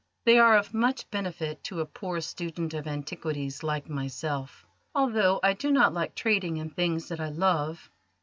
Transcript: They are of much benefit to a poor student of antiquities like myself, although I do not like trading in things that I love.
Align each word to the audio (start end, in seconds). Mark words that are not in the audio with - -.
They 0.25 0.39
are 0.39 0.57
of 0.57 0.73
much 0.73 1.07
benefit 1.11 1.63
to 1.65 1.79
a 1.79 1.85
poor 1.85 2.21
student 2.21 2.73
of 2.73 2.87
antiquities 2.87 3.61
like 3.61 3.87
myself, 3.87 4.65
although 4.95 5.39
I 5.43 5.53
do 5.53 5.71
not 5.71 5.93
like 5.93 6.15
trading 6.15 6.57
in 6.57 6.71
things 6.71 7.09
that 7.09 7.19
I 7.19 7.29
love. 7.29 7.91